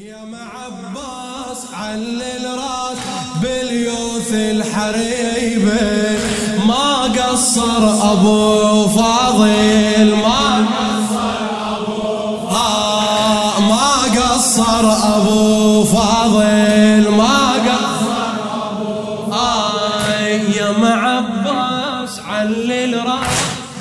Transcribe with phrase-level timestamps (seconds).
[0.00, 2.98] يا معباس علل راس
[3.42, 6.18] باليوث الحريبه
[6.66, 11.38] ما قصر أبو فاضل ما قصر
[11.76, 18.12] ابو آه ما قصر أبو فاضل ما قصر
[18.70, 23.38] أبو آه يا معباس علل راس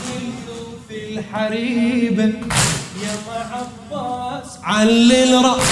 [0.10, 2.24] باليوث الحريبه
[3.04, 5.67] يا معباس علل راس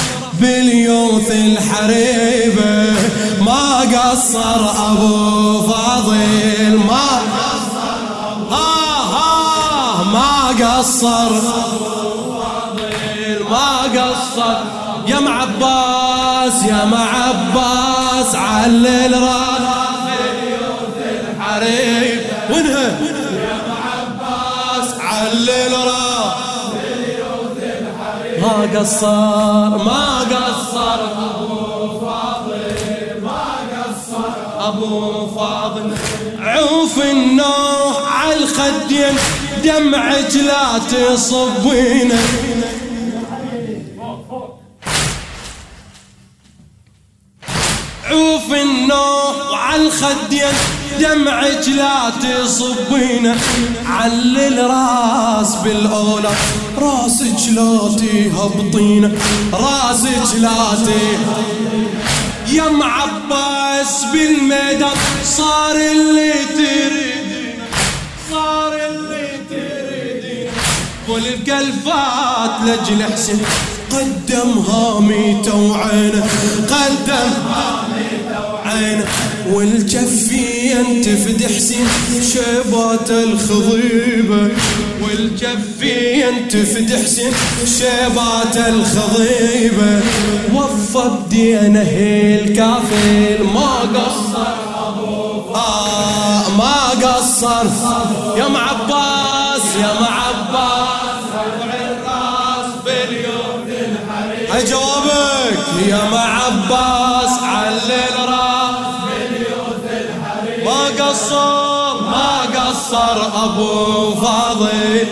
[0.50, 2.94] باليوث الحريبة
[3.42, 4.62] ما قصر
[4.92, 7.92] أبو فاضل ما قصر
[8.52, 8.74] ها
[9.16, 11.32] ها ما قصر
[13.52, 14.56] ما قصر.
[15.08, 19.66] يا معباس يا معباس علل رأس
[20.06, 20.98] باليوث
[21.38, 22.98] الحريبة وينها
[28.76, 31.00] قصر ما قصر.
[31.36, 35.94] أبو فاضل ما قصر ابو فاضل
[36.40, 39.16] عوف النوح على الخدين
[39.64, 42.20] دمعك لا تصبينه
[48.06, 50.54] عوف النوح وعلى الخدين
[51.00, 53.36] دمعك لا تصبينه.
[53.86, 56.30] على الراس بالأولى.
[56.78, 59.12] راسك لا تهبطينه.
[59.54, 60.76] راسك لا
[62.52, 67.66] يا معباس بالميدان صار اللي تريدينه.
[68.32, 70.52] صار اللي تريدينه.
[71.08, 73.42] والقلفات لجل حسين
[73.92, 76.28] قدم هاميته وعينه.
[76.70, 79.06] قدم هاميته وعينه
[79.54, 81.88] والجفين تفدي حسين
[82.34, 84.50] شيبات الخضيبة
[85.04, 87.32] والجفين تفدي حسين
[87.78, 90.02] شيبات الخضيبة
[90.54, 91.90] وفى بدينه
[92.42, 94.56] الكافل ما قصر
[95.56, 97.66] آه ما قصر.
[98.38, 103.68] يا معباس يا معباس رفع الراس باليوم
[104.52, 105.88] هاي جوابك.
[105.90, 106.95] يا معباس
[113.36, 115.08] أبو فاضل.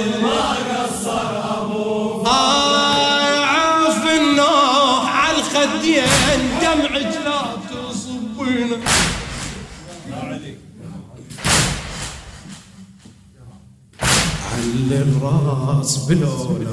[14.64, 16.68] على الراس بالأولى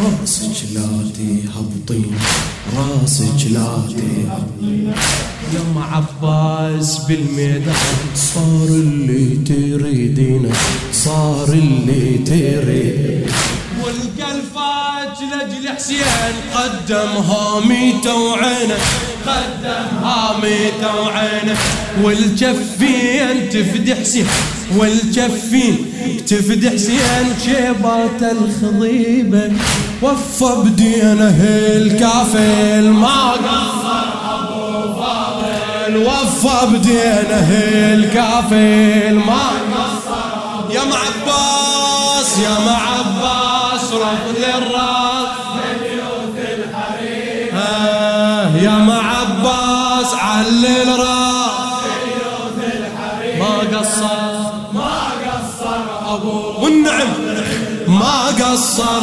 [0.00, 0.80] راسك لا
[1.16, 2.16] تهبطين
[2.76, 4.92] راسك لا تهبطين
[5.76, 7.74] عباس بالميدان
[8.14, 10.52] صار اللي تريدينه
[10.92, 13.30] صار اللي تريد
[13.84, 18.76] والقلفات لجل حسين قدم هاميته وعينه
[19.26, 21.56] قدم هاميته وعينه
[22.02, 24.26] والجفين تفدي حسين
[24.76, 25.92] والجفين
[26.26, 29.52] تفدي حسين شيبات الخضيبة.
[30.02, 31.38] وفى بدينه
[31.76, 35.96] الكافل ما قصر أبو فاضل.
[35.96, 37.50] وفى بدينه
[37.94, 44.43] الكافل ما قصر يا معباس يا معباس رفض
[58.54, 59.02] قصر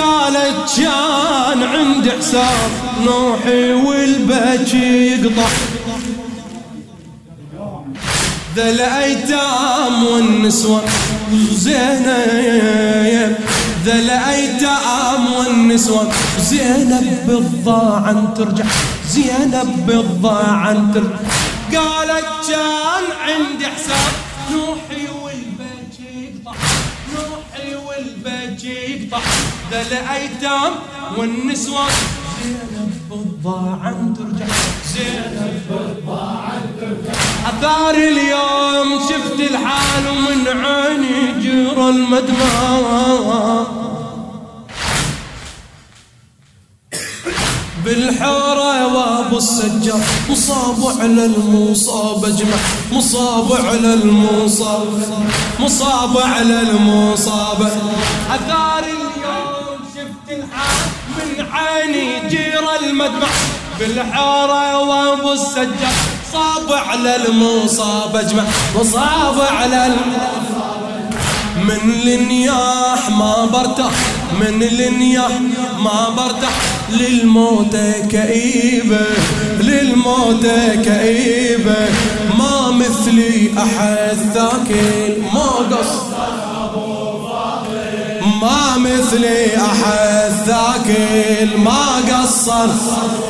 [0.00, 2.70] قالت كان عند حساب
[3.04, 5.48] نوحي والبكي يقطع.
[8.56, 10.82] ذا الأيتام والنسوة
[11.52, 13.36] زينب.
[13.84, 18.64] ذا الأيتام والنسوة زينب بالضاعن ترجع.
[19.08, 21.18] زينب بالضاعن ترجع.
[21.74, 24.12] قالت كان عندي حساب
[24.52, 25.21] نوحي
[29.70, 30.72] ذا الايتام
[31.16, 31.84] والنسوة.
[32.42, 34.46] زينب بالضاعن ترجع
[34.94, 37.14] زينب بالضاعن ترجع.
[37.46, 43.66] أثار اليوم شفت الحال ومن عيني جرى المدمع.
[47.84, 50.00] بالحورة وابو السجار
[50.30, 52.56] مصاب على المصاب أجمع.
[52.92, 54.88] مصاب على المصاب
[55.60, 57.60] مصاب على المصاب.
[58.30, 58.84] أثار
[61.16, 63.28] من عيني جير المدمع
[63.78, 65.92] بالحورة وابو السجار
[66.32, 68.44] صاب على المصاب أجمع
[68.76, 69.94] مصاب على
[71.56, 73.92] من النياح ما برتاح
[74.40, 75.40] من النياح
[75.78, 76.52] ما برتاح.
[76.90, 77.76] للموت
[78.10, 79.06] كئيبة
[79.60, 80.46] للموت
[80.84, 81.88] كئيبة.
[82.38, 84.70] ما مثلي أحد ذاك
[85.34, 86.11] ما قصر
[88.42, 90.88] ما مثلي أحد ذاك
[91.56, 92.68] ما قصر.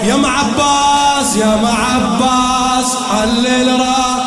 [0.05, 4.23] يا معباس يا معباس حلل راس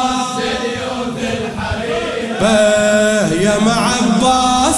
[3.41, 4.75] يا معباس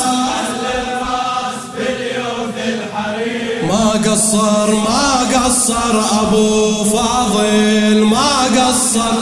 [3.70, 9.16] ما قصر ما قصر أبو فاضل ما قصر.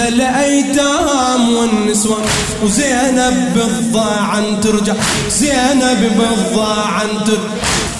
[0.00, 2.22] الأيتام والنسوان
[2.64, 4.94] وزينب بالضاعن ترجع.
[5.30, 7.38] زينب بالضاعن ترجع.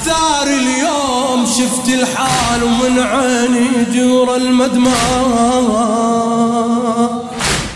[0.04, 6.08] ثار اليوم شفت الحال ومن عيني جور المدمار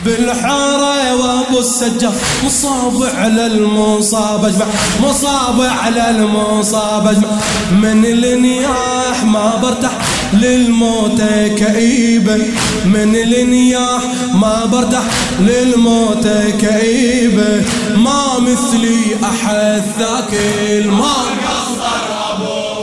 [0.04, 2.12] بالحارة وابو السجار
[2.44, 4.66] مصاب على المصاب أجمع
[5.02, 7.28] مصاب على المصاب أجمع.
[7.72, 9.92] من النياح ما برتاح
[10.32, 11.22] للموت
[11.56, 12.36] كئيبا
[12.84, 14.02] من النياح
[14.34, 15.04] ما برتاح
[15.40, 16.28] للموت
[16.60, 17.64] كئيبا.
[17.96, 20.40] ما مثلي أحد ذاك
[20.70, 21.32] المال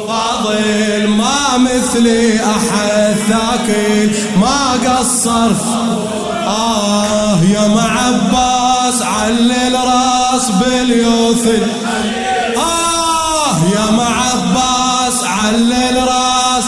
[0.08, 4.10] فاضل ما مثلي أحد ثاكل
[4.42, 5.52] ما قصر
[6.50, 11.46] آه يا معباس علي الراس باليوث.
[12.58, 16.64] آه يا معباس علي الراس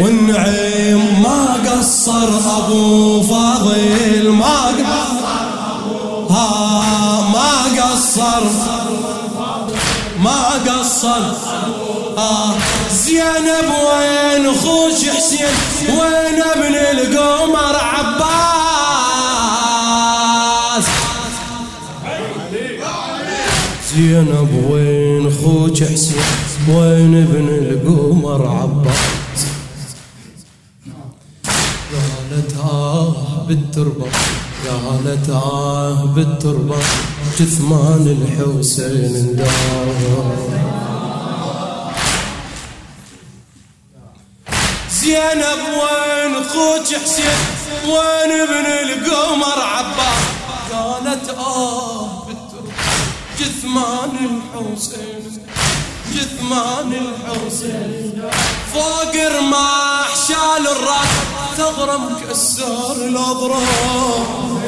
[0.00, 2.28] والنعيم ما قصر
[2.58, 5.44] أبو فاضل ما قصر
[6.30, 7.52] ها ما
[7.82, 8.42] قصر
[10.18, 11.22] ما قصر.
[13.04, 15.54] زينب وين خوش حسين
[15.88, 17.76] وين ابن القمر
[19.54, 20.84] عباس؟
[23.96, 26.22] زينب وين خوش حسين
[26.68, 29.40] وين ابن القمر عباس؟
[32.30, 32.54] قالت
[33.48, 34.06] بالتربة
[34.68, 35.30] قالت
[36.16, 36.76] بالتربة
[37.40, 40.83] جثمان الحسين اندار
[45.00, 47.38] زينب وين أخوك حسين؟
[47.86, 50.24] وين ابن القمر عباس؟
[50.72, 52.26] قالت آه
[53.40, 54.10] جثمان
[54.54, 55.42] الحسين
[56.14, 58.22] جثمان الحسين.
[58.74, 61.14] فوق رماح شال الراس
[61.58, 64.60] تغرم كسر الاضرار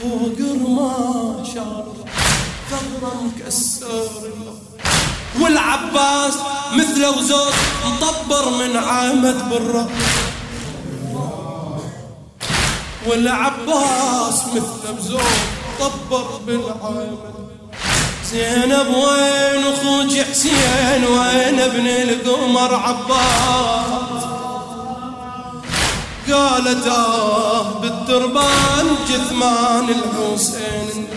[0.00, 1.84] فوق رماح شال
[2.70, 3.86] تغرم كسر
[4.26, 4.69] الاضرار
[5.38, 6.34] والعباس
[6.72, 7.54] مثله وزوج
[7.86, 9.86] مطبر من عامد برا.
[13.06, 15.20] والعباس مثله وزوج
[15.80, 17.18] طبر بالعامد
[18.30, 24.24] زينب وين أخوك حسين؟ وين ابن القمر عباس؟
[26.32, 31.08] قالت آه بالتربان جثمان الحسين.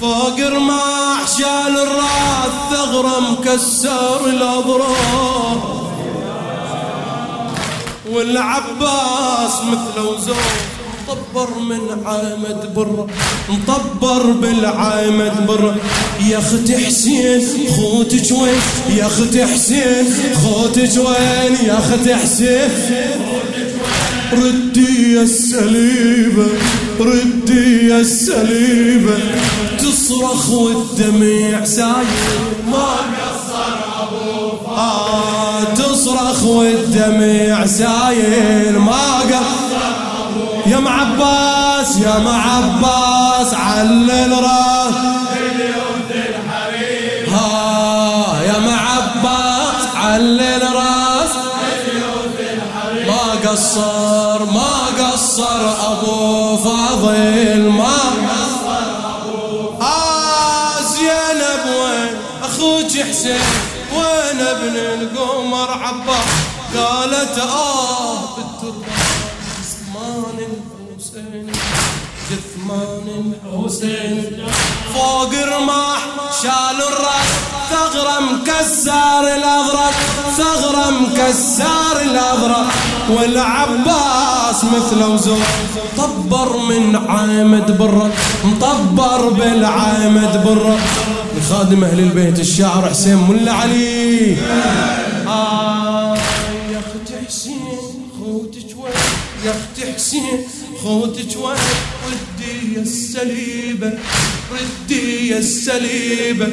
[0.00, 5.78] فوق رماح شال الراس ثغرة مكسر الاضرار
[8.12, 10.36] والعباس مثله وزوج
[11.08, 13.06] مطبر من عامد بر
[13.48, 15.74] مطبر بالعامد بر
[16.30, 17.40] يا أختي حسين
[17.76, 18.60] خوتك وين
[18.98, 20.06] يا أختي حسين
[20.44, 22.70] خوتك وين يا أختي حسين.
[24.32, 26.46] ردي يا السليبة
[27.00, 29.18] ردي يا السليبة
[30.08, 32.06] تصرخ والدمع سايل
[32.66, 39.88] ما قصر أبو آه تصرخ والدمع سايل ما قصر
[40.66, 44.94] يا معباس يا معباس علل راس
[47.28, 51.30] ها يا معباس علل راس
[53.06, 57.77] ما قصر ما قصر أبو فاضل.
[69.94, 71.46] زمان الحسين
[72.30, 74.46] جثمان الحسين
[74.94, 75.98] فوق رماح
[76.42, 77.30] شال الرأس
[77.70, 79.92] ثغرة مكسر الأضرار
[80.36, 82.66] ثغرة مكسر الأضرار
[83.10, 85.38] والعباس مثله وزور
[85.96, 88.10] طبر من عامد برا
[88.44, 90.78] مطبر بالعامد برا
[91.50, 94.36] خادم أهل البيت الشاعر حسين ملا علي.
[100.08, 100.48] حسين
[100.82, 101.56] خوتك وين
[102.06, 103.92] ردي يا السليبة
[104.52, 106.48] ردي يا السليبة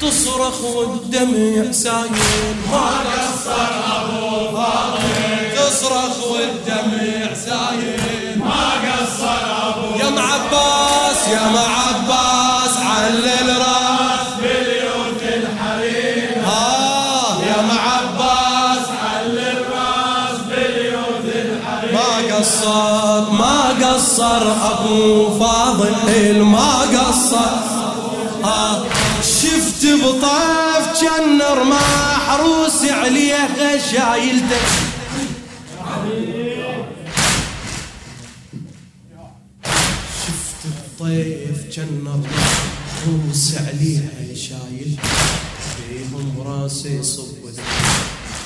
[0.00, 11.28] تصرخ والدمع سايل ما قصر أبو فاضل تصرخ والدمع سايل ما قصر أبو يا معباس
[11.32, 13.75] يا معباس علل راس
[24.16, 27.36] قصر ابو فاضل ما قصر.
[28.44, 28.84] آه
[29.22, 34.60] شفت بطاف كان رماح روسي عليه شايلته
[40.26, 40.62] شفت
[41.00, 42.58] بطيف كان رماح
[43.06, 45.02] روسي عليها شايلته
[45.76, 47.60] فيهم راسي صبت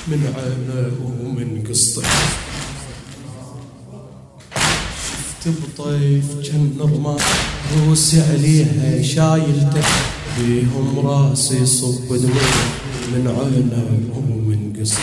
[0.07, 0.91] من عينه
[1.23, 2.03] ومن قسطه
[5.45, 7.23] شفت بطيف كان رماح
[7.87, 9.81] روسي عليها شايلته
[10.37, 12.51] بيهم راسي صب دموع.
[13.11, 14.97] من عينه ومن قصة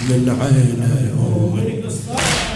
[0.00, 2.14] من عينه ومن قصة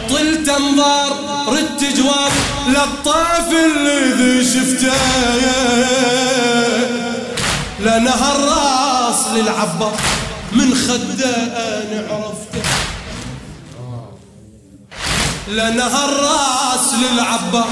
[0.09, 1.13] طلت أنظار
[1.49, 2.33] ردت جواب
[2.69, 4.93] للطيف اللي شفته.
[7.81, 10.01] لنهر راس للعباس
[10.53, 12.54] من خده أنا عرفته.
[15.49, 17.65] لنهر راس للعباس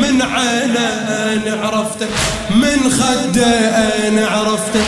[0.00, 2.06] من عينه أنا عرفته
[2.50, 3.46] من خده
[4.08, 4.80] أنا عرفته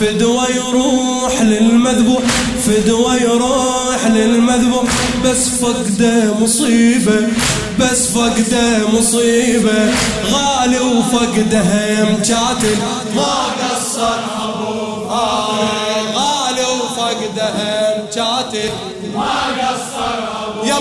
[0.00, 2.22] فدوى يروح للمذبوح
[2.66, 4.84] فدوى يروح للمذبوح.
[5.24, 7.28] بس فقده مصيبة
[7.80, 9.92] بس فقده مصيبة.
[10.32, 11.64] غالي وفقده
[12.12, 12.76] مكاتل
[13.16, 15.04] ما قصر أبو
[16.14, 17.54] غالي وفقده
[18.04, 18.70] مكاتل
[19.14, 20.74] ما قصر أبو يا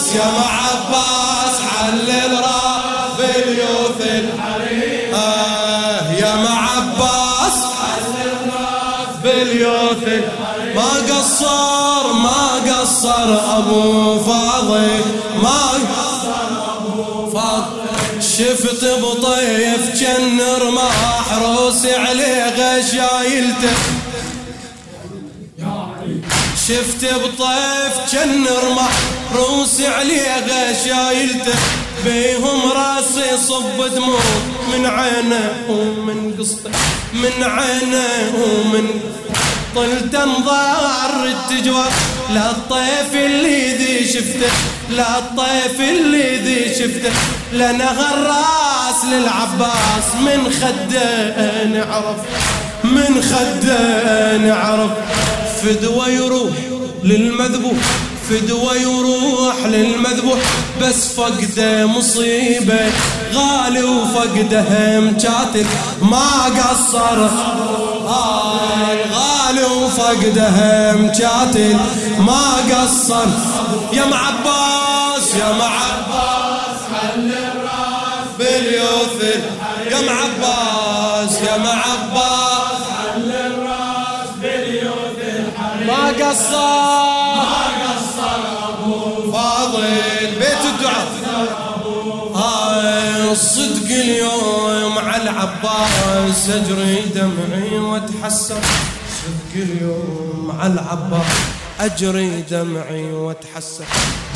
[0.00, 10.90] معباس يا معباس علل راس باليوث الحريم آه يا معباس حل الراس باليوث الحريم ما
[11.14, 15.00] قصر ما قصر أبو فاضل.
[15.42, 15.60] ما
[15.92, 16.32] قصر
[16.76, 17.80] أبو فاضل.
[18.22, 23.76] شفت بطيف جن رماح روسي عليه غشايلته.
[26.68, 28.92] شفت بطيف جن رمح
[29.34, 31.58] روسي عليه غشايلته
[32.04, 34.20] بيهم راسي صب دموع
[34.72, 36.70] من عينه ومن قسطه
[37.14, 38.86] من عينه ومن
[39.76, 41.92] طلت انظار التجوار
[42.34, 44.52] لا الطيف اللي ذي شفته
[44.90, 47.12] لا الطيف اللي ذي شفته.
[47.52, 52.16] لنهر راس للعباس من خده نعرف
[52.84, 54.90] من خده نعرف.
[55.62, 56.56] فدوى يروح
[57.04, 57.76] للمذبوح
[58.30, 60.38] فدوى يروح للمذبوح
[60.80, 62.92] بس فقده مصيبة.
[63.34, 65.66] غالي وفقده مكاتل
[66.02, 67.24] ما قصر.
[68.08, 71.76] آه غالي وفقده مكاتل
[72.18, 73.26] ما قصر.
[73.92, 79.38] يا معباس يا معباس حل الراس باليوث
[79.90, 80.69] يا معباس.
[96.50, 98.62] اجري دمعي واتحسر.
[99.20, 101.36] صدق اليوم على العباس.
[101.80, 103.84] اجري دمعي واتحسر.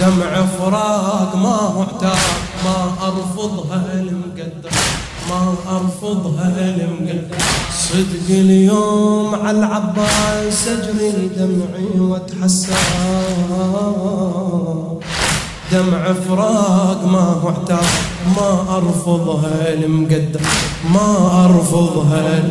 [0.00, 2.18] دمع فراق ما هو اعتاد
[2.64, 4.71] ما أرفضها المقدر
[5.30, 7.38] ما أرفضها المقدر
[7.88, 10.68] صدق اليوم على العباس.
[10.68, 12.75] اجري دمعي واتحسر.
[15.73, 17.87] دمع فراق ما هو اعتاد
[18.37, 20.40] ما ارفضها المقدر
[20.90, 22.42] ما ارفضها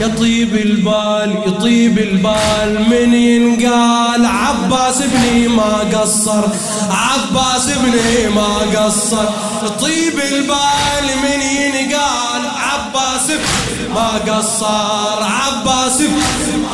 [0.00, 2.86] يطيب البال يطيب البال.
[2.90, 6.44] من ينقال عباس ابني ما قصر.
[6.90, 9.24] عباس ابني ما قصر.
[9.64, 15.22] يطيب البال من ينقال عباس ابني ما قصر.
[15.22, 16.64] عباس ابني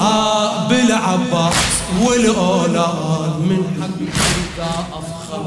[0.00, 1.75] آه بالعباس.
[2.02, 5.44] والاولاد من حقي إذا أفخر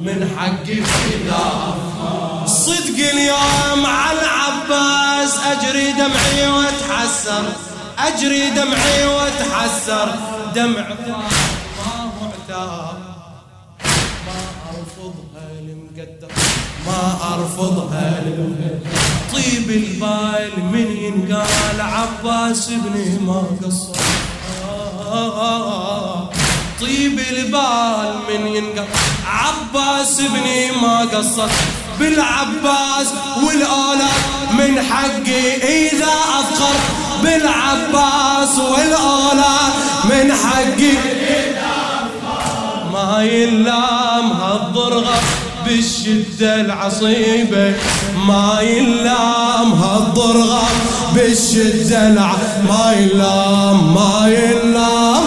[0.00, 2.46] من حقي أفخر.
[2.46, 7.44] صدق اليوم على العباس أجري دمعي وأتحسر
[7.98, 10.14] أجري دمعي وأتحسر.
[10.54, 12.98] دمع ما هو عتاب
[14.26, 14.40] ما
[14.70, 16.32] أرفضها لمقدر
[16.86, 17.02] ما
[17.34, 18.78] أرفضها لمقدر.
[19.32, 23.96] طيب البال من ينقال عباس ابني ما قصر.
[26.80, 28.86] طيب البال من ينقال
[29.26, 31.48] عباس ابني ما قصر
[31.98, 33.08] بالعباس
[33.46, 35.56] والأولاد من حقي
[35.88, 36.74] إذا أفخر
[37.22, 39.72] بالعباس والأولاد
[40.04, 40.96] من حقي
[42.92, 45.20] ما يلام هالضرغة
[45.66, 47.74] بالشدة العصيبة.
[48.26, 50.62] ما يلام هالضرغة
[51.32, 52.36] بالشدة الع...
[52.68, 55.24] ما يلام ما يلام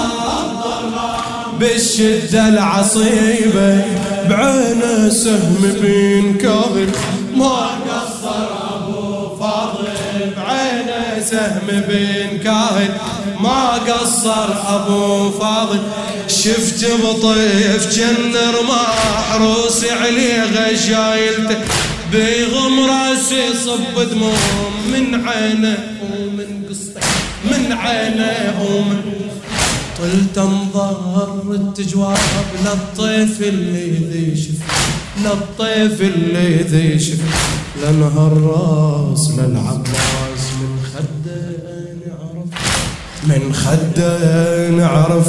[1.59, 3.81] بالشدة العصيبة
[4.29, 6.91] بعينه سهم بين كاظم
[7.35, 8.45] ما قصر
[8.75, 9.87] أبو فاضل.
[10.37, 12.89] بعينه سهم بين كاهن
[13.39, 15.79] ما قصر ابو فاضل
[16.27, 21.57] شفت بطيف جن رماح روسي عليه غشايلته
[22.15, 24.37] بيغم راسي صب دموع
[24.91, 27.01] من عينه ومن قصته
[27.45, 29.01] من عينه ومن
[29.97, 32.17] طلت انظر التجواب
[32.65, 34.51] للطيف اللي ذي
[35.23, 37.17] للطيف اللي ذي
[37.81, 41.55] لانها الراس للعباس من خده
[42.05, 42.47] نعرف
[43.23, 45.27] من خده نعرف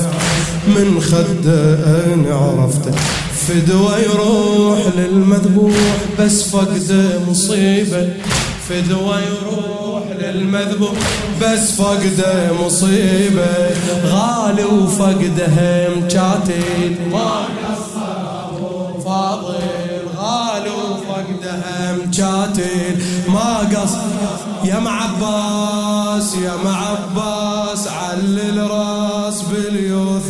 [0.66, 2.94] من خده نعرفته
[3.48, 5.74] فدوى يروح للمذبوح
[6.18, 8.08] بس فقده مصيبة.
[8.68, 10.92] فدوى يروح للمذبوح
[11.42, 13.70] بس فقده مصيبة.
[14.04, 19.54] غالي وفقده مكاتل ما قصر فاضل.
[20.16, 21.62] غالي وفقده
[23.28, 23.98] ما قصر
[24.64, 30.20] يا معباس يا معباس علل راس باليوم